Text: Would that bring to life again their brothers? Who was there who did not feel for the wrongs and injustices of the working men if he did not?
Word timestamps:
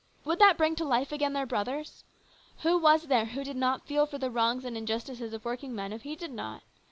Would 0.25 0.39
that 0.39 0.57
bring 0.57 0.75
to 0.77 0.83
life 0.83 1.11
again 1.11 1.33
their 1.33 1.45
brothers? 1.45 2.03
Who 2.63 2.75
was 2.79 3.05
there 3.05 3.25
who 3.25 3.43
did 3.43 3.55
not 3.55 3.85
feel 3.85 4.07
for 4.07 4.17
the 4.17 4.31
wrongs 4.31 4.65
and 4.65 4.75
injustices 4.75 5.31
of 5.31 5.43
the 5.43 5.47
working 5.47 5.75
men 5.75 5.93
if 5.93 6.01
he 6.01 6.15
did 6.15 6.31
not? 6.33 6.63